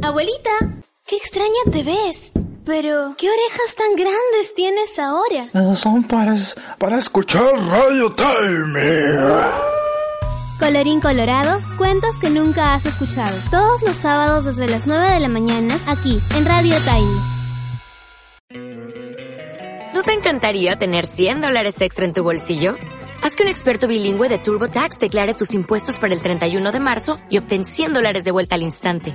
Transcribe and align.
Abuelita, 0.00 0.50
qué 1.06 1.16
extraña 1.16 1.50
te 1.70 1.82
ves. 1.82 2.32
Pero, 2.64 3.14
¿qué 3.18 3.28
orejas 3.28 3.74
tan 3.76 3.96
grandes 3.96 4.54
tienes 4.54 4.96
ahora? 4.98 5.48
Eh, 5.52 5.76
Son 5.76 6.04
para, 6.04 6.36
para 6.78 6.98
escuchar 6.98 7.42
Radio 7.68 8.08
Time. 8.10 8.78
Colorín 10.60 11.00
colorado, 11.00 11.60
cuentos 11.76 12.16
que 12.20 12.30
nunca 12.30 12.74
has 12.74 12.86
escuchado. 12.86 13.36
Todos 13.50 13.82
los 13.82 13.96
sábados 13.96 14.44
desde 14.44 14.68
las 14.70 14.86
9 14.86 15.10
de 15.10 15.20
la 15.20 15.28
mañana, 15.28 15.76
aquí, 15.88 16.20
en 16.36 16.44
Radio 16.44 16.76
Time. 16.84 17.20
¿No 19.92 20.02
te 20.04 20.12
encantaría 20.12 20.76
tener 20.76 21.04
100 21.04 21.40
dólares 21.40 21.80
extra 21.80 22.04
en 22.04 22.12
tu 22.12 22.22
bolsillo? 22.22 22.76
Haz 23.22 23.34
que 23.36 23.42
un 23.42 23.48
experto 23.48 23.88
bilingüe 23.88 24.28
de 24.28 24.38
TurboTax 24.38 24.98
declare 25.00 25.34
tus 25.34 25.52
impuestos 25.52 25.98
para 25.98 26.14
el 26.14 26.22
31 26.22 26.70
de 26.72 26.80
marzo 26.80 27.18
y 27.28 27.38
obtén 27.38 27.64
100 27.64 27.92
dólares 27.92 28.22
de 28.24 28.30
vuelta 28.30 28.54
al 28.54 28.62
instante. 28.62 29.14